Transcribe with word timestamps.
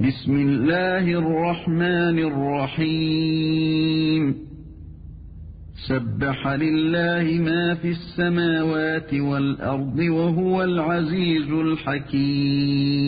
بسم 0.00 0.36
الله 0.36 1.04
الرحمن 1.22 2.18
الرحيم 2.30 4.24
سبح 5.88 6.46
لله 6.46 7.24
ما 7.48 7.74
في 7.74 7.90
السماوات 7.90 9.14
والأرض 9.14 9.98
وهو 9.98 10.62
العزيز 10.62 11.50
الحكيم 11.66 13.06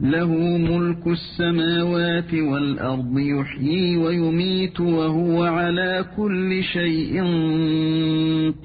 له 0.00 0.30
ملك 0.58 1.06
السماوات 1.06 2.34
والأرض 2.34 3.18
يحيي 3.18 3.96
ويميت 3.96 4.80
وهو 4.80 5.44
على 5.44 6.04
كل 6.16 6.62
شيء 6.62 7.14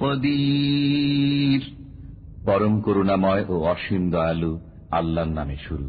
قدير 0.00 1.62
পরম 2.46 2.74
করুণাময় 2.86 3.42
ও 3.52 3.54
অসীম 3.74 4.02
দয়ালু 4.14 4.52
আল্লাহর 4.98 5.30
নামে 5.38 5.56
শুরু 5.66 5.88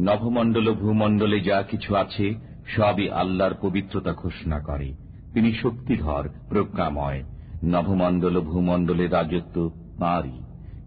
নভমণ্ডল 0.00 0.72
ভূমণ্ডলে 0.72 1.40
যা 1.40 1.62
কিছু 1.62 1.96
আছে, 1.96 2.34
সবই 2.66 3.10
আল্লাহর 3.10 3.54
পবিত্রতা 3.60 4.12
ঘোষণা 4.12 4.60
করে। 4.60 4.94
তিনি 5.34 5.52
শক্তিধর, 5.52 6.28
প্রজ্ঞাময়। 6.48 7.24
নভমণ্ডল 7.64 8.36
ও 8.36 8.40
ভূমণ্ডলের 8.40 9.12
রাজত্ব 9.12 9.70
তাঁরই। 9.98 10.40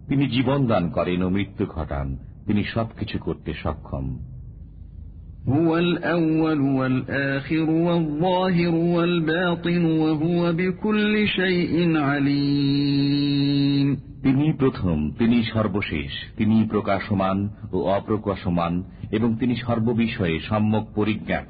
তিনি 0.08 0.28
জীবন 0.28 0.66
দান 0.66 0.90
করেন 0.90 1.22
ও 1.22 1.28
মৃত্যু 1.28 1.66
ঘটান। 1.66 2.16
তিনি 2.46 2.64
সবকিছু 2.64 3.18
করতে 3.18 3.54
সক্ষম। 3.54 4.35
هو 5.47 5.77
الأول 5.77 6.59
والآخر 6.61 7.69
والظاهر 7.69 8.75
والباطن 8.95 9.85
وهو 9.85 10.53
بكل 10.53 11.27
شيء 11.27 11.97
عليم 11.97 13.87
তিনি 14.23 14.47
প্রথম 14.53 14.97
তিনি 15.19 15.37
সর্বশেষ 15.53 16.11
তিনি 16.37 16.57
প্রকাশমান 16.69 17.37
ও 17.73 17.77
অপ্রকাশমান 17.97 18.73
এবং 19.11 19.29
তিনি 19.39 19.55
সর্ববিষয়ে 19.55 20.37
সম্যক 20.39 20.85
পরিজ্ঞাত 20.95 21.49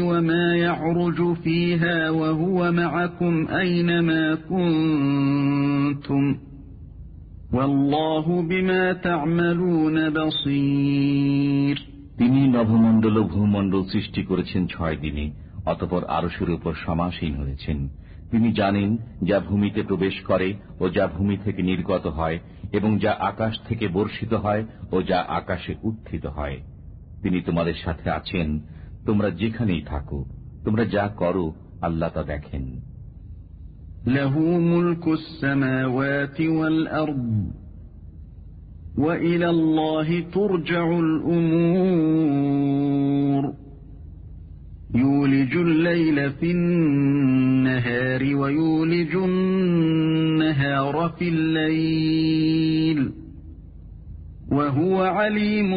وما 0.00 0.56
يعرج 0.56 1.18
فيها 1.34 2.10
وهو 2.10 2.72
معكم 2.72 3.34
أينما 3.48 4.34
كنتم 4.50 6.24
والله 7.52 8.42
بما 8.42 8.92
تعملون 8.94 9.96
بصير 10.10 11.76
তিনি 12.18 12.40
নভমণ্ডল 12.48 13.14
ও 13.16 13.24
ভূমণ্ডল 13.26 13.82
সৃষ্টি 13.84 14.22
করেছেন 14.22 14.62
ছয় 14.66 14.96
দিনে 14.96 15.24
অতপর 15.66 16.02
আরশের 16.08 16.50
উপর 16.50 16.72
সমাসীন 16.86 17.32
হয়েছেন 17.34 17.78
তিনি 18.30 18.48
জানেন 18.52 18.90
যা 19.22 19.38
ভূমিতে 19.40 19.80
প্রবেশ 19.82 20.16
করে 20.20 20.48
ও 20.80 20.84
যা 20.88 21.04
ভূমি 21.06 21.36
থেকে 21.36 21.60
নির্গত 21.62 22.04
হয় 22.08 22.38
এবং 22.72 22.90
যা 22.98 23.12
আকাশ 23.30 23.54
থেকে 23.68 23.86
বর্ষিত 23.88 24.32
হয় 24.34 24.62
ও 24.92 24.96
যা 25.02 25.18
আকাশে 25.30 25.72
উত্থিত 25.82 26.24
হয় 26.28 26.58
তিনি 27.22 27.38
তোমাদের 27.42 27.76
সাথে 27.84 28.06
আছেন 28.10 28.48
তোমরা 29.06 29.28
যেখানেই 29.40 29.82
থাকো 29.82 30.18
তোমরা 30.64 30.84
যা 30.94 31.04
করো 31.20 31.46
আল্লাহ 31.86 32.08
তা 32.16 32.22
দেখেন 32.32 32.64
له 34.16 34.34
ملك 34.72 35.04
السماوات 35.20 36.38
والأرض 36.58 37.32
وإلى 38.98 39.48
الله 39.56 40.08
ترجع 40.36 40.86
الأمور 42.28 43.42
يولج 44.94 45.52
الليل 45.56 46.18
في 46.32 46.48
النهار 46.58 48.22
ويولج 48.40 49.12
النهار 49.30 50.96
في 51.18 51.26
الليل 51.28 52.61
وهو 54.52 54.94
عليم 55.18 55.70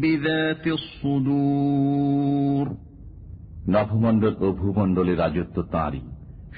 بذات 0.00 0.64
الصدور 0.68 2.66
নভমণ্ডল 3.68 4.34
ও 4.40 4.46
ভূমণ্ডলের 4.52 5.18
রাজত্ব 5.18 5.56
তাঁরই 5.72 6.02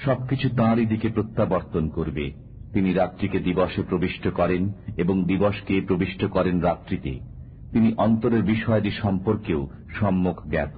সবকিছু 0.05 0.47
তাঁরই 0.57 0.85
দিকে 0.85 1.07
প্রত্যাবর্তন 1.09 1.85
করবে 1.89 2.25
তিনি 2.73 2.89
রাত্রিকে 2.93 3.39
দিবসে 3.39 3.81
প্রবিষ্ট 3.83 4.23
করেন 4.29 4.63
এবং 4.97 5.15
দিবসকে 5.23 5.75
প্রবিষ্ট 5.81 6.21
করেন 6.25 6.55
রাত্রিতে 6.61 7.13
তিনি 7.71 7.89
অন্তরের 7.97 8.43
বিষয়াদি 8.43 8.91
সম্পর্কেও 9.01 9.61
সম্যক 9.99 10.37
জ্ঞাত 10.49 10.77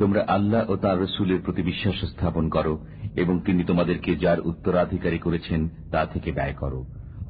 তোমরা 0.00 0.22
আল্লাহ 0.28 0.62
ও 0.70 0.76
তার 0.76 1.00
রসুলের 1.02 1.40
প্রতি 1.44 1.62
বিশ্বাস 1.62 1.98
স্থাপন 2.10 2.48
করো, 2.48 2.74
এবং 3.16 3.40
তিনি 3.40 3.64
তোমাদেরকে 3.64 4.16
যার 4.16 4.40
উত্তরাধিকারী 4.40 5.18
করেছেন 5.18 5.68
তা 5.92 6.06
থেকে 6.06 6.32
ব্যয় 6.32 6.52
করো। 6.52 6.80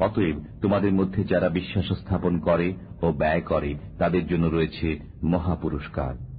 অতএব 0.01 0.37
তোমাদের 0.63 0.93
মধ্যে 0.93 1.25
যারা 1.25 1.49
বিশ্বাস 1.49 1.89
স্থাপন 1.93 2.39
করে 2.39 2.69
ও 3.03 3.13
ব্যয় 3.13 3.41
করে, 3.41 3.71
তাদের 3.99 4.27
জন্য 4.27 4.47
রয়েছে 4.47 4.89
মহাপুরস্কার। 5.23 6.30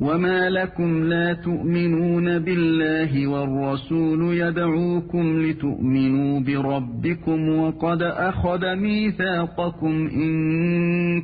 وما 0.00 0.50
لكم 0.50 1.04
لا 1.04 1.32
تؤمنون 1.32 2.38
بالله 2.38 3.26
والرسول 3.26 4.20
يدعوكم 4.34 5.24
لتؤمنوا 5.42 6.40
بربكم 6.40 7.48
وقد 7.48 8.02
أخذ 8.02 8.76
ميثاقكم 8.76 9.94
إن 10.14 10.32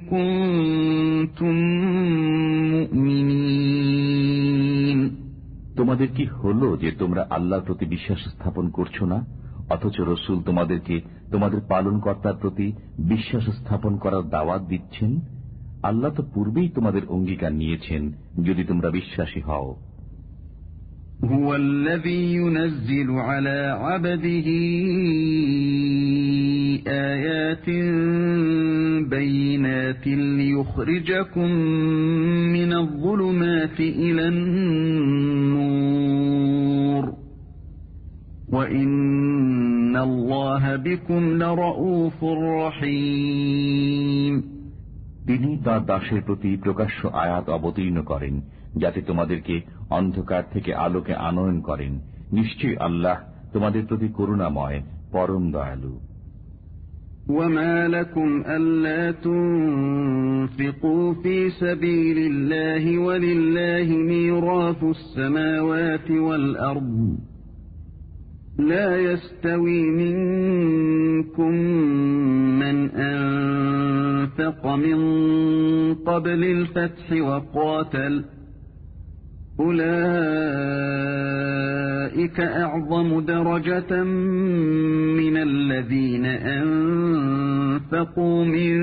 كنتم 0.04 1.54
مؤمنين 3.92 5.00
তোমাদের 5.76 6.08
কি 6.16 6.24
হলো 6.40 6.68
যে 6.76 6.90
তোমরা 6.92 7.22
আল্লাহর 7.30 7.66
প্রতি 7.66 7.84
বিশ্বাস 7.86 8.20
স্থাপন 8.28 8.64
করছো 8.68 9.04
না 9.06 9.18
অথচ 9.68 9.96
রসুল 10.12 10.38
তোমাদেরকে 10.42 10.94
তোমাদের 11.30 11.60
পালনকর্তার 11.68 12.36
প্রতি 12.40 12.66
বিশ্বাস 13.08 13.44
স্থাপন 13.58 13.92
করার 13.96 14.24
দাওয়াত 14.28 14.62
দিচ্ছেন 14.68 15.10
আল্লাহ 15.86 16.10
তো 16.14 16.22
পূর্বেই 16.34 16.68
তোমাদের 16.68 17.02
অঙ্গীকার 17.08 17.52
নিয়েছেন 17.52 18.02
যদি 18.44 18.62
তোমরা 18.64 18.88
বিশ্বাসী 18.90 19.40
হও 19.40 19.68
هو 21.24 21.54
الذي 21.56 22.34
ينزل 22.34 23.10
على 23.28 23.58
عبده 23.80 24.48
آيات 26.88 27.68
بينات 29.08 30.06
ليخرجكم 30.38 31.50
من 32.52 32.72
الظلمات 32.72 33.80
إلى 33.80 34.28
النور 35.72 37.04
وإن 38.48 39.96
الله 39.98 40.76
بكم 40.76 41.22
لرؤوف 41.42 42.24
رحيم 42.64 44.34
তিনি 45.26 45.50
তার 45.64 45.80
দাসের 45.86 46.20
প্রতি 46.22 46.50
প্রকাশ্য 46.56 47.00
আয়াত 47.16 47.46
অবতীর্ণ 47.48 47.98
করেন 48.02 48.34
যাতে 48.76 49.00
তোমাদেরকে 49.02 49.54
অন্ধকার 49.90 50.44
থেকে 50.52 50.70
আলোকে 50.76 51.14
আনয়ন 51.28 51.58
করেন 51.60 51.92
নিশ্চয়ই 52.32 52.76
আল্লাহ 52.78 53.16
তোমাদের 53.52 53.82
প্রতি 53.86 54.08
করুণাময় 54.08 54.78
পরম 55.12 55.44
দয়ালু 55.52 55.94
وما 57.28 57.88
لكم 57.88 58.42
ألا 58.42 59.02
تنفقوا 59.22 61.06
في 61.14 61.50
سبيل 61.52 62.18
الله 62.18 62.98
ولله 62.98 63.88
ميراث 64.12 64.80
السماوات 64.84 66.08
والأرض 66.10 67.18
لا 68.62 68.96
يستوي 68.98 69.82
منكم 69.92 71.52
من 72.58 72.76
أنفق 74.39 74.67
من 74.67 75.95
قبل 75.95 76.43
الفتح 76.43 77.11
وقاتل. 77.11 78.23
أولئك 79.59 79.99
أعظم 82.39 83.19
درجة 83.19 84.03
من 85.13 85.37
الذين 85.37 86.25
أنفقوا 86.25 88.45
من 88.45 88.77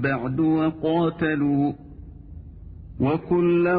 بعد 0.00 0.40
وقاتلوا. 0.40 1.72
وكلا 3.00 3.76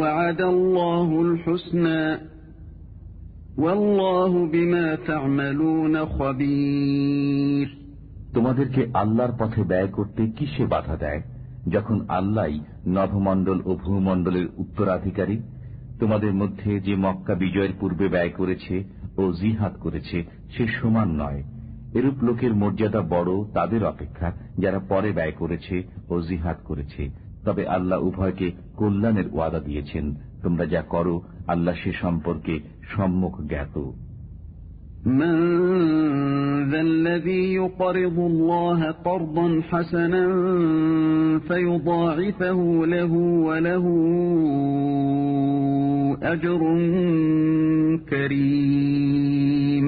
وعد 0.00 0.40
الله 0.40 1.22
الحسنى. 1.22 2.18
والله 3.58 4.46
بما 4.46 4.94
تعملون 4.94 6.06
خبير. 6.06 7.85
তোমাদেরকে 8.36 8.86
আল্লাহর 8.94 9.32
পথে 9.38 9.62
ব্যয় 9.62 9.88
করতে 9.88 10.30
কিসে 10.30 10.66
বাধা 10.66 10.96
দেয়? 10.96 11.22
যখন 11.68 12.06
আল্লাহ 12.08 12.58
নভমণ্ডল 12.86 13.60
ও 13.64 13.76
ভূমণ্ডলের 13.76 14.46
উত্তরাধিকারী, 14.56 15.42
তোমাদের 16.00 16.34
মধ্যে 16.34 16.80
যে 16.80 16.96
মক্কা 16.96 17.34
বিজয়ের 17.34 17.70
পূর্বে 17.80 18.08
ব্যয় 18.08 18.28
করেছে 18.28 18.84
ও 19.16 19.32
জিহাদ 19.32 19.74
করেছে, 19.80 20.24
সে 20.56 20.66
সমান 20.66 21.08
নয়। 21.08 21.44
এরূপ 21.94 22.24
লোকের 22.24 22.54
মর্যাদা 22.54 23.00
বড় 23.00 23.44
তাদের 23.54 23.84
অপেক্ষা, 23.84 24.32
যারা 24.58 24.78
পরে 24.78 25.12
ব্যয় 25.12 25.32
করেছে 25.32 25.82
ও 26.08 26.20
জিহাদ 26.20 26.56
করেছে। 26.64 27.10
তবে 27.44 27.68
আল্লাহ 27.68 28.02
উভয়কে 28.02 28.52
কল্যাণের 28.76 29.24
ওয়াদা 29.32 29.60
দিয়েছেন। 29.60 30.14
তোমরা 30.42 30.66
যা 30.66 30.82
করো, 30.82 31.22
আল্লাহ 31.46 31.74
সে 31.74 31.92
সম্পর্কে 31.92 32.60
সম্মুখ 32.96 33.40
জ্ঞাত। 33.40 34.05
من 35.05 35.35
ذا 36.69 36.81
الذي 36.81 37.53
يقرض 37.53 38.17
الله 38.19 38.91
قرضا 38.91 39.61
حسنا 39.61 40.23
فيضاعفه 41.39 42.59
له 42.85 43.13
وله 43.47 43.85
أجر 46.23 46.61
كريم 48.09 49.85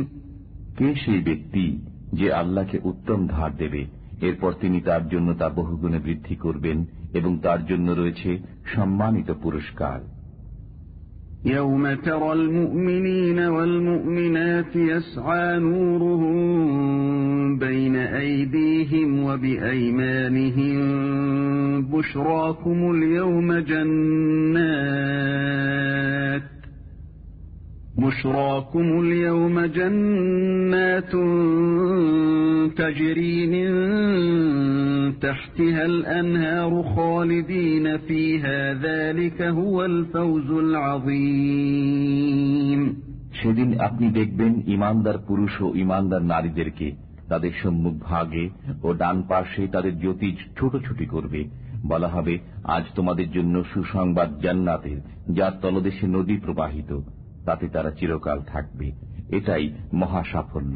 কে 0.78 0.88
সেই 1.06 1.22
ব্যক্তি 1.22 1.66
যে 2.14 2.28
আল্লাহকে 2.32 2.78
উত্তম 2.84 3.20
ধার 3.28 3.52
দেবে 3.58 3.82
এরপর 4.22 4.52
তিনি 4.62 4.82
তার 4.82 5.04
জন্য 5.10 5.30
তা 5.38 5.48
বহুগুণে 5.50 6.00
বৃদ্ধি 6.00 6.36
করবেন 6.36 6.78
এবং 7.14 7.32
তার 7.42 7.66
জন্য 7.66 7.88
রয়েছে 7.92 8.32
সম্মানিত 8.76 9.30
পুরস্কার 9.44 10.00
يوم 11.45 11.95
ترى 11.95 12.33
المؤمنين 12.33 13.39
والمؤمنات 13.39 14.77
يسعى 14.77 15.59
نورهم 15.59 16.39
بين 17.59 17.97
أيديهم 17.97 19.23
وبأيمانهم 19.25 20.79
بشراكم 21.83 22.91
اليوم 22.91 23.53
جنات 23.53 24.89
بشراكم 27.99 29.01
اليوم 29.01 29.61
جنات 29.61 31.13
تجري 32.77 33.47
من 33.47 33.69
تحتها 35.20 35.86
الأنهار 35.86 36.84
خالدين 36.86 37.86
فيها 38.00 38.60
ذلك 38.80 39.42
هو 39.42 39.86
الفوز 39.86 40.50
العظيم 41.46 42.82
সেদিন 43.34 43.70
আপনি 43.80 44.08
দেখবেন 44.10 44.54
ইমানদার 44.68 45.18
পুরুষ 45.28 45.54
ও 45.62 45.68
ইমানদার 45.76 46.24
নারীদেরকে 46.24 46.88
তাদের 47.30 47.54
সম্মুখ 47.64 47.96
ভাগে 48.04 48.46
ও 48.84 48.88
ডান 48.94 49.18
পাশে 49.22 49.64
তাদের 49.68 49.94
জ্যোতি 50.00 50.30
ছোটছুটি 50.58 51.06
করবে 51.06 51.42
বলা 51.86 52.10
হবে 52.10 52.34
আজ 52.76 52.86
তোমাদের 52.96 53.28
জন্য 53.32 53.56
সুসংবাদ 53.72 54.30
জান্নাতের 54.42 55.00
যার 55.38 55.54
তলদেশে 55.62 56.06
নদী 56.08 56.36
প্রবাহিত 56.38 56.92
তাতে 57.46 57.66
তারা 57.70 57.92
চিরকাল 57.92 58.40
থাকবে 58.48 58.88
এটাই 59.30 59.66
মহা 59.94 60.22
সাফল্য 60.32 60.76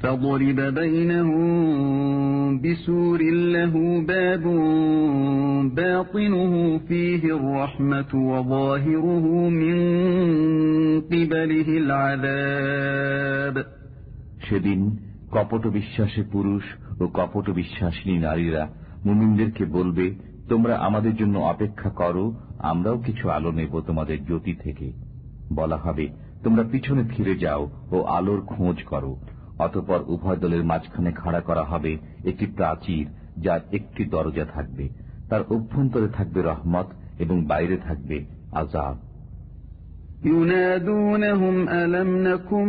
فضرب 0.00 0.60
بينهم 0.74 1.50
بسور 2.60 3.20
له 3.52 3.74
باب 4.02 4.44
باطنه 5.74 6.52
فيه 6.78 7.22
الرحمة 7.30 8.12
وظاهره 8.14 9.26
من 9.52 9.76
قبله 11.02 11.68
العذاب 11.78 13.56
সেদিন 14.40 14.80
কপট 15.32 15.62
বিশ্বাসী 15.68 16.22
পুরুষ 16.32 16.64
ও 17.00 17.04
কপট 17.14 17.46
বিশ্বাসিনী 17.50 18.16
নারীরা 18.18 18.62
মুমিনদেরকে 19.04 19.64
বলবে 19.76 20.06
তোমরা 20.48 20.74
আমাদের 20.78 21.14
জন্য 21.16 21.36
অপেক্ষা 21.44 21.90
করো 22.00 22.24
আমরাও 22.62 22.96
কিছু 22.98 23.24
আলো 23.30 23.50
নেব 23.52 23.72
তোমাদের 23.80 24.18
জ্যোতি 24.24 24.54
থেকে 24.54 24.86
বলা 25.52 25.78
হবে 25.78 26.06
তোমরা 26.44 26.62
পিছনে 26.72 27.02
ফিরে 27.04 27.34
যাও 27.44 27.62
ও 27.90 27.96
আলোর 28.16 28.40
খোঁজ 28.46 28.78
করো 28.84 29.12
অতপর 29.60 30.00
উভয় 30.06 30.36
দলের 30.36 30.62
মাঝখানে 30.64 31.10
খাড়া 31.12 31.40
করা 31.40 31.64
হবে 31.64 31.92
একটি 32.24 32.46
প্রাচীর 32.46 33.06
যার 33.38 33.60
একটি 33.72 34.02
দরজা 34.04 34.44
থাকবে 34.44 34.84
তার 35.28 35.42
অভ্যন্তরে 35.50 36.08
থাকবে 36.08 36.40
রহমত 36.42 36.88
এবং 37.18 37.36
বাইরে 37.44 37.76
থাকবে 37.78 38.16
আজাব 38.52 38.96
ينادونهم 40.24 41.56
ألم 41.68 42.10
نكن 42.18 42.68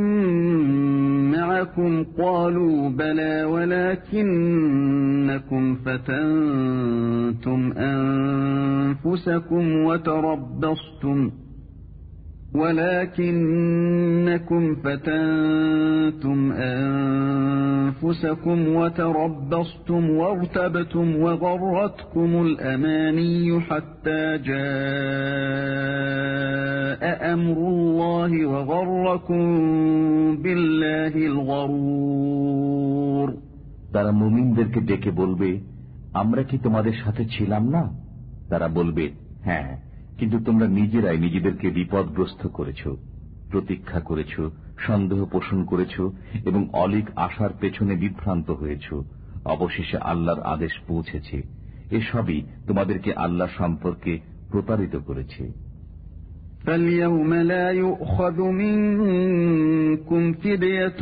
معكم 1.32 1.92
قالوا 2.18 2.90
بلى 2.92 3.44
ولكنكم 3.46 4.96
فتنتم 5.76 7.60
أنفسكم 7.92 9.66
وتربصتم 9.78 11.20
ولكنكم 13.38 14.76
فتنتم 14.76 16.40
أنفسكم 17.78 18.58
وتربصتم 18.76 20.10
وارتبتم 20.10 21.16
وغرتكم 21.16 22.30
الأماني 22.42 23.62
حتى 23.62 24.38
جاء 25.68 27.34
أمر 27.34 27.58
الله 27.74 28.32
وغركم 28.46 29.44
بالله 30.44 31.14
الغرور 31.32 32.78
তারা 33.94 34.12
মুমিনদেরকে 34.12 34.80
ডেকে 34.82 35.12
বলবে 35.12 35.50
আমরা 36.14 36.42
কি 36.44 36.56
তোমাদের 36.58 36.96
সাথে 37.04 37.24
ছিলাম 37.26 37.64
না 37.70 37.84
তারা 38.50 38.68
বলবে 38.68 39.06
হ্যাঁ 39.44 39.70
কিন্তু 40.22 40.38
তোমরা 40.40 40.68
নিজেরাই 40.70 41.18
নিজেদেরকে 41.18 41.68
বিপদগ্রস্ত 41.70 42.42
করেছ 42.48 42.82
প্রতীক্ষা 43.52 44.00
করেছ 44.00 44.34
সন্দেহ 44.88 45.20
পোষণ 45.26 45.60
করেছ 45.66 45.96
এবং 46.46 46.62
অলিক 46.74 47.06
আশার 47.18 47.52
পেছনে 47.60 47.94
বিভ্রান্ত 47.96 48.48
হয়েছ 48.52 48.88
অবশেষে 49.46 49.98
আল্লাহর 50.02 50.42
আদেশ 50.46 50.74
পৌঁছেছে 50.88 51.38
এসবই 51.92 52.40
তোমাদেরকে 52.68 53.10
আল্লাহ 53.16 53.50
সম্পর্কে 53.58 54.14
প্রতারিত 54.52 54.96
করেছে 55.08 55.44
فاليوم 56.66 57.32
لا 57.46 57.68
يؤخذ 57.72 58.38
منكم 58.54 60.34
فدية 60.34 61.02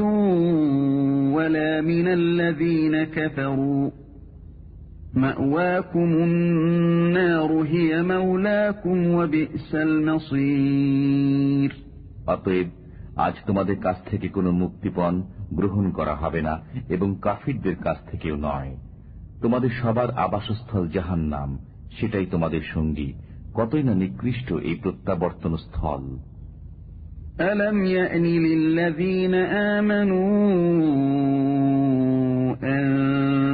ولا 1.31 1.71
من 1.83 2.07
الذين 2.09 3.03
كفروا 3.05 3.83
مأواكم 5.15 6.09
النار 6.23 7.51
هي 7.65 8.03
مولاكم 8.03 8.97
وبئس 9.07 9.69
المصير 9.77 11.71
অতএব 12.27 12.67
আজ 13.17 13.35
তোমাদের 13.47 13.77
কাছ 13.77 13.97
থেকে 14.09 14.27
কোনো 14.27 14.49
মুক্তিপণ 14.51 15.13
গ্রহণ 15.51 15.85
করা 15.91 16.15
হবে 16.15 16.41
না 16.41 16.55
এবং 16.89 17.09
কাফিরদের 17.21 17.75
কাছ 17.75 17.97
থেকেও 18.11 18.35
নয় 18.47 18.71
তোমাদের 19.41 19.71
সবার 19.81 20.09
আবাসস্থল 20.17 20.83
জাহান 20.87 21.21
নাম 21.29 21.49
সেটাই 21.91 22.25
তোমাদের 22.25 22.63
সঙ্গী 22.73 23.09
কতই 23.53 23.83
না 23.83 23.93
নিকৃষ্ট 23.95 24.49
এই 24.69 24.75
প্রত্যাবর্তন 24.83 25.53
স্থল 25.57 26.03
ألم 27.43 27.77
يأن 27.85 28.25
للذين 28.45 29.35
آمنوا 29.73 30.35
أن 30.83 31.68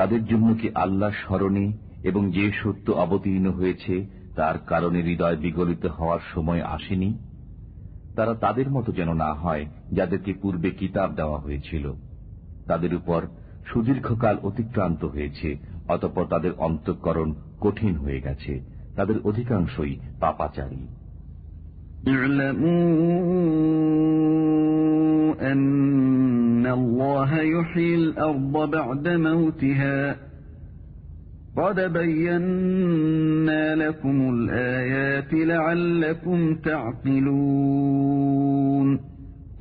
তাদের 0.00 0.24
জন্য 0.24 0.54
কি 0.54 0.70
আল্লাহ 0.74 1.10
স্মরণে 1.10 1.72
এবং 2.02 2.30
যে 2.30 2.52
সত্য 2.62 2.92
অবতীর্ণ 2.92 3.50
হয়েছে, 3.50 4.06
তার 4.36 4.58
কারণে 4.58 5.02
হৃদয় 5.02 5.36
বিগলিত 5.36 5.86
হওয়ার 5.86 6.18
সময় 6.34 6.62
আসেনি? 6.62 7.18
তারা 8.16 8.34
তাদের 8.34 8.70
মতো 8.70 8.92
যেন 8.92 9.12
না 9.12 9.32
হয়, 9.32 9.66
যাদেরকে 9.92 10.32
পূর্বে 10.32 10.70
কিতাব 10.70 11.14
দেওয়া 11.14 11.38
হয়েছিল। 11.38 11.92
তাদের 12.66 12.94
উপর 12.94 13.26
সুদীর্ঘকাল 13.72 14.36
অতিক্রান্ত 14.42 15.04
হয়েছে, 15.04 15.58
অতপর 15.88 16.24
তাদের 16.24 16.52
অন্তঃকরণ 16.52 17.34
কঠিন 17.60 17.96
হয়ে 17.96 18.20
গেছে। 18.20 18.60
তাদের 18.96 19.18
অধিকাংশই 19.24 19.96
পাপাচারী। 20.20 20.86
أن 25.41 26.65
الله 26.69 27.31
يحيي 27.41 27.95
الأرض 27.95 28.55
بعد 28.71 29.05
موتها 29.07 29.99
قد 31.55 31.77
بينا 31.93 33.75
لكم 33.75 34.17
الآيات 34.29 35.31
لعلكم 35.33 36.39
تعقلون 37.55 38.87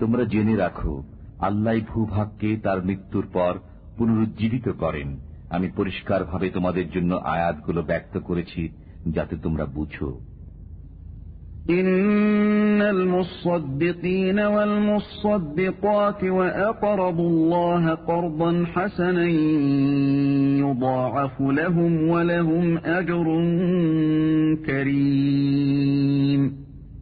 তোমরা 0.00 0.24
জেনে 0.32 0.54
রাখো 0.56 0.94
আল্লাহ 1.38 1.76
ভূভাগকে 1.90 2.50
তার 2.56 2.78
মৃত্যুর 2.84 3.26
পর 3.32 3.52
পুনরুজ্জীবিত 3.98 4.66
করেন 4.82 5.08
আমি 5.50 5.68
পরিষ্কারভাবে 5.76 6.46
তোমাদের 6.50 6.86
জন্য 6.90 7.12
আয়াতগুলো 7.34 7.80
ব্যক্ত 7.82 8.14
করেছি 8.18 8.62
যাতে 9.06 9.34
তোমরা 9.36 9.64
বুঝো 9.76 10.08
إن 11.70 12.82
المصدقين 12.82 14.38
والمصدقات 14.38 16.24
وأقرضوا 16.24 17.28
الله 17.30 17.94
قرضا 17.94 18.66
حسنا 18.66 19.26
يضاعف 20.58 21.40
لهم 21.40 22.08
ولهم 22.08 22.78
أجر 22.78 23.26
كريم 24.66 26.42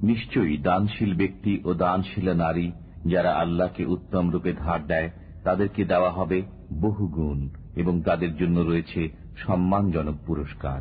নিশ্চয়ই 0.03 0.57
দানশীল 0.59 1.13
ব্যক্তি 1.15 1.53
ও 1.65 1.71
দানশীলা 1.75 2.35
নারী 2.35 2.67
যারা 3.07 3.31
আল্লাহকে 3.35 3.83
উত্তম 3.87 4.25
রূপে 4.31 4.53
ধার 4.53 4.81
দেয় 4.87 5.09
তাদেরকে 5.45 5.83
দেওয়া 5.85 6.11
হবে 6.11 6.39
বহু 6.81 7.05
গুণ 7.09 7.39
এবং 7.77 7.95
তাদের 8.03 8.33
জন্য 8.37 8.57
রয়েছে 8.61 9.01
সম্মানজনক 9.37 10.17
পুরস্কার 10.27 10.81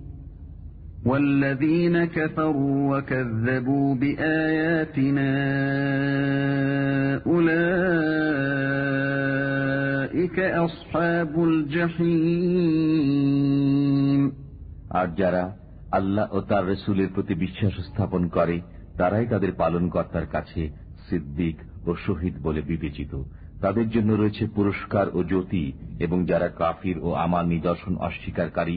والذين 1.06 2.04
كفروا 2.06 2.76
وكذبوا 2.92 3.94
بآياتنا 3.94 5.32
أولئك 9.06 10.38
أصحاب 10.66 11.32
الجحيم 12.56 14.22
আর 14.90 15.08
যারা 15.20 15.42
আল্লাহ 15.90 16.26
ও 16.32 16.38
তার 16.42 16.64
রসুলের 16.68 17.08
প্রতি 17.14 17.34
বিশ্বাস 17.34 17.74
স্থাপন 17.88 18.22
করে 18.28 18.56
তারাই 18.96 19.26
তাদের 19.26 19.52
পালনকর্তার 19.52 20.26
কাছে 20.26 20.62
সিদ্দিক 21.06 21.56
ও 21.86 21.90
শহীদ 22.06 22.34
বলে 22.42 22.60
বিবেচিত 22.62 23.12
তাদের 23.60 23.86
জন্য 23.90 24.10
রয়েছে 24.12 24.44
পুরস্কার 24.56 25.06
ও 25.14 25.18
জ্যোতি 25.22 25.64
এবং 25.98 26.18
যারা 26.24 26.48
কাফির 26.60 26.96
ও 26.98 27.08
আমার 27.16 27.44
নিদর্শন 27.46 27.94
অস্বীকারী 28.00 28.76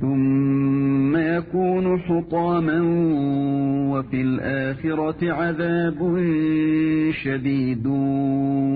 ثم 0.00 1.16
يكون 1.16 1.98
حطاما 1.98 2.80
وفي 3.92 4.20
الآخرة 4.22 5.32
عذاب 5.32 5.98
شديد 7.22 7.86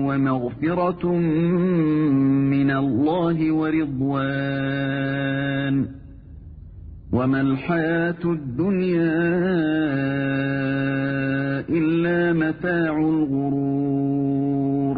ومغفرة 0.07 1.03
من 2.53 2.69
الله 2.71 3.37
ورضوان 4.45 5.75
وما 7.13 7.41
الحياة 7.41 8.23
الدنيا 8.25 9.15
إلا 11.69 12.33
متاع 12.33 12.93
الغرور 13.13 14.97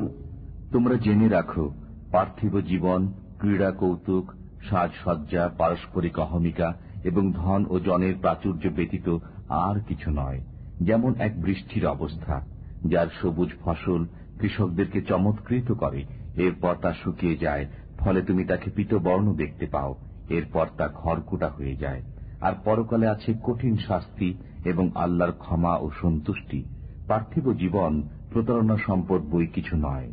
তোমরা 0.74 0.96
জেনে 1.06 1.28
রাখো 1.30 1.66
পার্থিব 2.12 2.54
জীবন 2.70 3.02
ক্রীড়া 3.40 3.70
কৌতুক 3.82 4.26
সাজসজ্জা, 4.71 5.51
পারস্পরিক 5.59 6.19
অহমিকা 6.19 6.75
এবং 7.05 7.33
ধন 7.33 7.65
ও 7.69 7.81
জনের 7.81 8.15
প্রাচুর্য 8.21 8.69
ব্যতীত 8.69 9.19
আর 9.49 9.81
কিছু 9.81 10.11
নয়, 10.11 10.41
যেমন 10.83 11.15
এক 11.19 11.43
বৃষ্টির 11.43 11.87
অবস্থা, 11.87 12.47
যার 12.87 13.07
সবুজ 13.23 13.49
ফসল 13.65 14.07
কৃষকদেরকে 14.41 15.03
চমৎকৃত 15.03 15.73
করে। 15.73 16.05
এরপর 16.37 16.75
তা 16.75 16.93
শুকিয়ে 16.93 17.37
যায়, 17.37 17.67
ফলে 17.99 18.23
তুমি 18.23 18.45
তাকে 18.45 18.71
পিতবর্ণ 18.71 19.35
দেখতে 19.35 19.67
পাও। 19.67 19.95
এরপর 20.29 20.67
তা 20.77 20.89
খড়কুটা 20.89 21.49
হয়ে 21.49 21.77
যায়। 21.77 22.03
আর 22.41 22.53
পরকালে 22.65 23.09
আছে 23.09 23.35
কঠিন 23.43 23.77
শাস্তি 23.77 24.35
এবং 24.65 24.91
আল্লাহর 24.95 25.33
ক্ষমা 25.33 25.77
ও 25.77 25.91
সন্তুষ্টি। 26.03 26.65
পার্থিব 27.09 27.53
জীবন, 27.53 28.03
প্রতারণা 28.33 28.77
সম্পদ 28.87 29.23
বই 29.23 29.47
কিছু 29.47 29.77
নয়। 29.77 30.13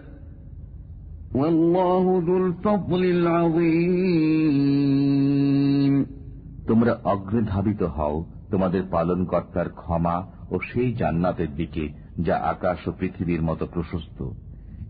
তোমরা 6.67 6.99
অগ্রে 7.03 7.41
ধাবিত 7.41 7.83
হও, 7.83 8.25
তোমাদের 8.51 8.83
পালন 8.91 9.25
কর্তার 9.25 9.69
ক্ষমা 9.69 10.27
ও 10.51 10.59
সেই 10.73 10.93
জান্নাতের 10.93 11.55
দিকে, 11.55 11.89
যা 12.19 12.37
আকাশ 12.37 12.87
ও 12.87 12.91
পৃথিবীর 12.99 13.41
মতো 13.41 13.67
প্রশস্ত। 13.73 14.29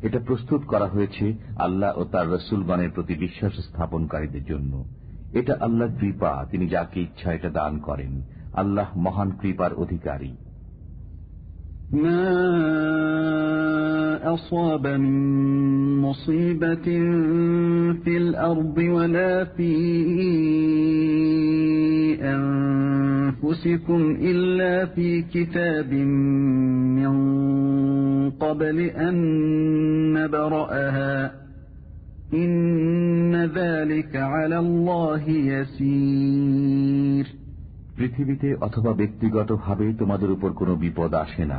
এটা 0.01 0.19
প্রস্তুত 0.19 0.61
করা 0.61 0.87
হয়েছে 0.87 1.33
আল্লাহ 1.59 1.97
ও 1.97 2.03
তার 2.03 2.31
রসুলগণের 2.31 2.89
প্রতি 2.89 3.15
বিশ্বাস 3.15 3.53
স্থাপনকারীদের 3.53 4.43
জন্য। 4.43 4.85
এটা 5.31 5.57
আল্লাহ 5.61 5.87
কৃপা, 5.99 6.45
তিনি 6.51 6.67
যাকে 6.67 7.01
ইচ্ছা 7.01 7.33
এটা 7.33 7.49
দান 7.49 7.79
করেন। 7.79 8.21
আল্লাহ 8.53 8.97
মহান 8.97 9.31
কৃপার 9.31 9.73
অধিকারী। 9.73 10.35
أصاب 14.34 14.86
من 14.86 15.14
مصيبة 16.00 16.86
في 18.04 18.16
الأرض 18.16 18.78
ولا 18.78 19.44
في 19.44 19.72
أنفسكم 22.36 24.16
إلا 24.20 24.86
في 24.86 25.22
كتاب 25.22 25.92
من 26.98 27.10
قبل 28.30 28.80
أن 28.80 29.14
نبرأها 30.12 31.32
إن 32.34 33.36
ذلك 33.54 34.16
على 34.16 34.58
الله 34.58 35.22
يسير 35.52 37.26
পৃথিবীতে 37.98 38.48
অথবা 38.60 38.92
ব্যক্তিগতভাবে 38.92 39.86
তোমাদের 39.92 40.30
উপর 40.30 40.50
কোনো 40.52 40.72
বিপদ 40.76 41.12
আসে 41.14 41.44
না 41.44 41.58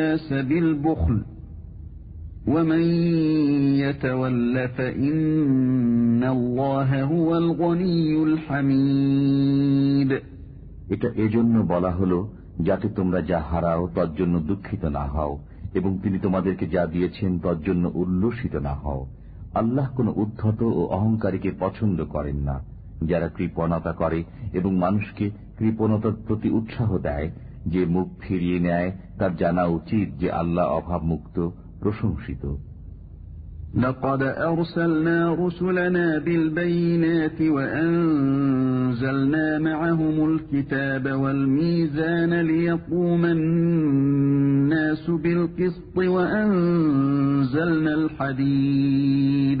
بالبخل 0.42 1.16
ومن 2.46 2.82
يتول 3.78 4.68
فإن 4.68 6.24
الله 6.26 7.02
هو 7.04 7.28
الغني 7.36 8.22
الحميد 8.22 10.10
এটা 10.90 11.08
এজন্য 11.16 11.54
বলা 11.68 11.90
হলো 11.90 12.18
যাতে 12.60 12.86
তোমরা 12.88 13.20
যা 13.22 13.38
হারাও 13.50 13.82
তর 13.94 14.08
জন্য 14.18 14.34
দুঃখিত 14.40 14.82
না 14.88 15.04
হও 15.06 15.32
এবং 15.74 15.90
তিনি 16.02 16.18
তোমাদেরকে 16.18 16.64
যা 16.66 16.82
দিয়েছেন 16.86 17.30
তর 17.38 17.56
জন্য 17.62 17.84
উল্লসিত 17.94 18.54
না 18.58 18.74
হও 18.74 19.00
আল্লাহ 19.54 19.86
কোন 19.96 20.06
উদ্ধত 20.16 20.60
ও 20.70 20.82
অহংকারীকে 20.88 21.50
পছন্দ 21.60 21.98
করেন 22.14 22.38
না 22.48 22.56
যারা 23.02 23.28
কৃপণতা 23.28 23.92
করে 23.92 24.20
এবং 24.52 24.72
মানুষকে 24.76 25.26
কৃপণতার 25.58 26.14
প্রতি 26.26 26.48
উৎসাহ 26.50 26.90
দেয় 26.98 27.28
যে 27.66 27.82
মুখ 27.86 28.08
ফিরিয়ে 28.20 28.58
নেয় 28.60 28.88
তার 29.18 29.32
জানা 29.36 29.64
উচিত 29.78 30.08
যে 30.20 30.28
আল্লাহ 30.40 30.66
অভাবমুক্ত 30.78 31.36
প্রশংসিত 31.80 32.44
لقد 33.76 34.22
أرسلنا 34.22 35.34
رسلنا 35.34 36.18
بالبينات 36.18 37.38
وأنزلنا 37.56 39.46
معهم 39.58 40.16
الكتاب 40.30 41.04
والميزان 41.12 42.32
ليقوم 42.40 43.24
الناس 43.24 45.10
بالقسط 45.10 45.96
وأنزلنا 45.98 47.94
الحديد 47.94 49.60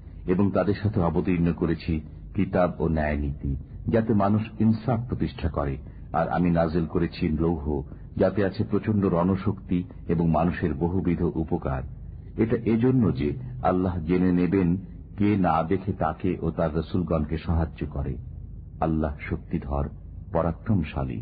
এবং 0.27 0.51
তাদের 0.51 0.73
সাথে 0.83 1.01
অবতীর্ণ 1.01 1.53
করেছি 1.53 2.01
কিতাব 2.35 2.73
ও 2.79 2.87
ন্যায় 2.87 3.17
নীতি 3.17 3.55
যাতে 3.87 4.13
মানুষ 4.13 4.41
ইনসাফ 4.59 5.07
প্রতিষ্ঠা 5.07 5.49
করে। 5.49 5.77
আর 6.13 6.29
আমি 6.29 6.49
নাজিল 6.49 6.85
করেছি 6.85 7.29
লৌহ, 7.29 7.83
যাতে 8.17 8.45
আছে 8.45 8.63
প্রচণ্ড 8.63 9.05
রণশক্তি 9.05 9.83
এবং 10.07 10.29
মানুষের 10.29 10.73
বহুবিধ 10.73 11.21
উপকার। 11.21 11.83
এটা 12.37 12.57
এজন্য 12.65 13.15
যে 13.15 13.33
আল্লাহ 13.63 13.99
জেনে 13.99 14.31
নেবেন 14.31 14.77
কে 15.17 15.37
না 15.37 15.63
দেখে 15.63 15.93
তাকে 15.93 16.37
ও 16.41 16.51
তার 16.51 16.75
রসুলগণকে 16.75 17.37
সাহায্য 17.37 17.85
করে। 17.85 18.17
আল্লাহ 18.81 19.15
শক্তিধর, 19.29 19.89
পরাক্রমশালী। 20.33 21.21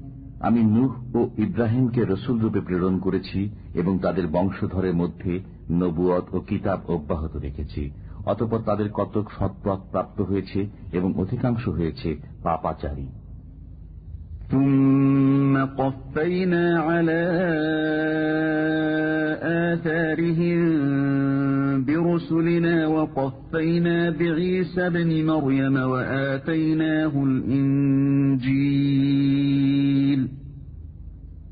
আমি 0.41 0.61
নূহ 0.63 0.91
ও 1.15 1.19
ইব্রাহিমকে 1.37 2.01
রসুলরূপে 2.05 2.61
প্রেরণ 2.61 2.99
করেছি 2.99 3.49
এবং 3.73 3.99
তাদের 3.99 4.27
বংশধরের 4.27 4.93
মধ্যে 4.93 5.39
নবুয়ত 5.71 6.25
ও 6.33 6.39
কিতাব 6.39 6.79
অব্যাহত 6.87 7.33
রেখেছি। 7.35 7.91
অতপর 8.25 8.59
তাদের 8.59 8.89
কতক 8.93 9.25
সৎপথ 9.39 9.79
প্রাপ্ত 9.91 10.21
হয়েছে 10.21 10.67
এবং 10.91 11.13
অধিকাংশ 11.17 11.67
হয়েছে 11.67 12.09
পাপাচারী। 12.43 13.20
ثم 14.51 15.57
قفينا 15.57 16.79
على 16.79 17.21
آثارهم 19.73 20.61
برسلنا 21.85 22.87
وقفينا 22.87 24.09
بعيسى 24.09 24.89
بن 24.89 25.25
مريم 25.25 25.75
وآتيناه 25.75 27.23
الإنجيل. 27.23 28.41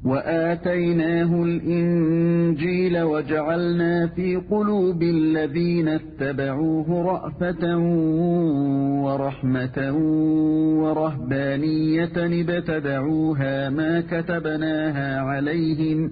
وآتيناه 0.05 1.43
الإنجيل 1.43 3.01
وجعلنا 3.01 4.07
في 4.07 4.35
قلوب 4.35 5.03
الذين 5.03 5.87
اتبعوه 5.87 7.03
رأفة 7.03 7.77
ورحمة 9.03 9.93
ورهبانية 10.83 12.11
ابتدعوها 12.17 13.69
ما 13.69 14.01
كتبناها 14.01 15.21
عليهم 15.21 16.11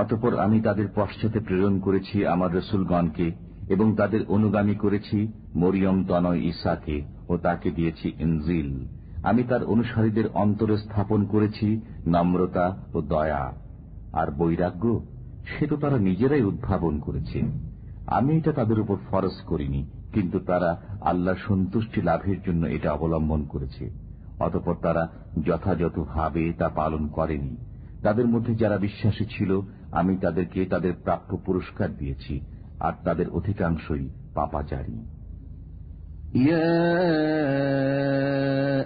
অতপর 0.00 0.32
আমি 0.38 0.60
তাদের 0.60 0.88
পশ্চাতে 0.94 1.38
প্রেরণ 1.40 1.74
করেছি 1.80 2.16
আমার 2.26 2.50
রসুলগণকে 2.54 3.26
এবং 3.68 3.86
তাদের 3.96 4.22
অনুগামী 4.28 4.74
করেছি 4.74 5.18
মরিয়ম 5.54 5.98
তনয় 6.08 6.40
ইসাকে 6.40 6.96
ও 7.28 7.32
তাকে 7.36 7.68
দিয়েছি 7.70 8.12
ইনজিল। 8.18 8.70
আমি 9.22 9.42
তার 9.42 9.62
অনুসারীদের 9.64 10.26
অন্তরে 10.34 10.76
স্থাপন 10.76 11.20
করেছি 11.24 11.80
নম্রতা 12.06 12.66
ও 12.94 12.98
দয়া। 13.02 13.44
আর 14.12 14.28
বৈরাগ্য, 14.30 14.84
সে 15.50 15.66
তো 15.66 15.76
তারা 15.76 15.98
নিজেরাই 15.98 16.42
উদ্ভাবন 16.42 16.94
করেছে। 17.00 17.38
আমি 18.06 18.36
এটা 18.36 18.52
তাদের 18.52 18.78
উপর 18.80 18.96
ফরজ 19.10 19.36
করিনি, 19.46 19.80
কিন্তু 20.14 20.38
তারা 20.40 20.70
আল্লাহ 21.00 21.34
সন্তুষ্টি 21.48 22.00
লাভের 22.02 22.38
জন্য 22.46 22.62
এটা 22.66 22.88
অবলম্বন 22.92 23.40
করেছে। 23.44 23.84
অতপর 24.40 24.74
তারা 24.82 25.02
যথাযথভাবে 25.46 26.44
তা 26.58 26.68
পালন 26.68 27.02
করেনি। 27.08 27.52
তাদের 28.01 28.27
মধ্যে 28.27 28.53
যারা 28.55 28.77
বিশ্বাসী 28.77 29.25
ছিল 29.25 29.51
আমি 29.91 30.13
তাদেরকে 30.17 30.59
তাদের 30.65 30.93
প্রাপ্য 31.05 31.31
পুরস্কার 31.45 31.89
দিয়েছি 31.97 32.33
আর 32.79 32.93
তাদের 33.03 33.27
অধিকাংশই 33.29 34.05
পাপাচারী 34.33 34.97
يا 36.35 36.83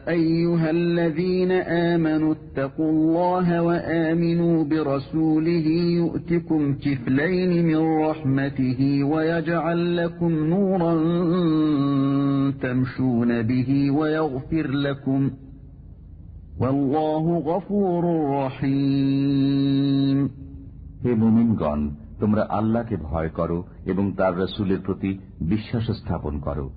أيها 0.09 0.69
الذين 0.71 1.51
آمنوا 1.91 2.33
اتقوا 2.33 2.91
الله 2.91 3.61
وآمنوا 3.61 4.63
برسوله 4.63 5.67
يؤتكم 5.91 6.61
كفلين 6.75 7.65
من 7.65 7.77
رحمته 7.77 9.03
ويجعل 9.03 9.97
لكم 9.97 10.31
نورا 10.45 10.93
تمشون 12.61 13.41
به 13.41 13.91
ويغفر 13.91 14.67
لكم 14.67 15.21
والله 15.21 15.25
غفور 15.27 15.27
رحيم 15.27 15.50
হে 21.04 21.14
মুমিনগণ, 21.14 21.90
তোমরা 22.20 22.46
আল্লাহকে 22.50 22.96
ভয় 22.96 23.28
করো 23.28 23.64
এবং 23.84 24.12
তার 24.12 24.38
রসুলের 24.38 24.80
প্রতি 24.80 25.18
বিশ্বাস 25.40 25.90
স্থাপন 25.90 26.40
করো। 26.40 26.70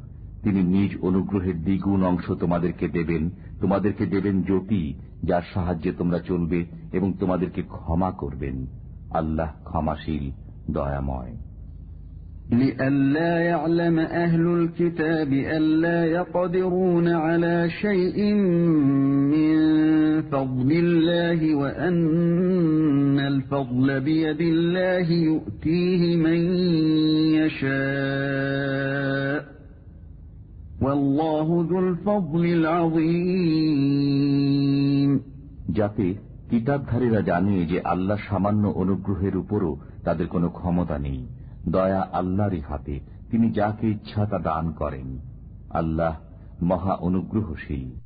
তিনি 0.43 0.63
নিজ 0.63 0.97
অনুগ্রহের 1.01 1.61
দ্বিগুণ 1.61 2.03
অংশ 2.03 2.31
তোমাদেরকে 2.31 2.87
দেবেন 2.87 3.29
তোমাদেরকে 3.61 4.05
দেবেন 4.05 4.41
জ্যোতি, 4.41 4.93
যার 5.23 5.41
সাহায্যে 5.53 5.91
তোমরা 5.91 6.19
চলবে 6.19 6.65
এবং 6.93 7.13
তোমাদেরকে 7.13 7.61
ক্ষমা 7.61 8.11
করবেন। 8.11 8.67
আল্লাহ 9.13 9.51
ক্ষমাশীল, 9.63 10.31
দয়াময়। 10.73 11.35
لئلا 12.74 13.40
يعلم 13.40 13.98
أهل 13.98 14.46
الكتاب 14.46 15.32
ألا 15.32 16.04
يقدرون 16.04 17.08
على 17.08 17.70
شيء 17.70 18.34
من 19.34 19.56
فضل 20.22 20.72
الله 20.72 21.54
وأن 21.54 23.20
الفضل 23.20 24.00
بيد 24.00 24.40
الله 24.40 25.12
يؤتيه 25.12 26.16
من 26.16 26.40
يشاء 27.34 29.44
والله 30.82 31.66
ذو 31.70 31.78
الفضل 31.78 32.46
العظيم 32.46 34.10
যাতে 35.78 36.14
কিতাবধারীরা 36.50 37.22
জানে 37.22 37.66
যে 37.66 37.80
আল্লাহ 37.84 38.18
সামান্য 38.28 38.72
অনুগ্রহের 38.82 39.36
উপরও 39.36 39.76
তাদের 40.04 40.26
কোনো 40.26 40.48
ক্ষমতা 40.48 40.98
নেই 40.98 41.26
দয়া 41.69 42.07
আল্লাহরই 42.11 42.61
হাতে। 42.61 42.99
তিনি 43.31 43.51
যাকে 43.51 43.89
ইচ্ছা 43.89 44.25
তা 44.25 44.39
দান 44.39 44.71
করেন। 44.71 45.19
আল্লাহ 45.69 46.17
মহা 46.63 46.93
অনুগ্রহশীল। 46.93 48.04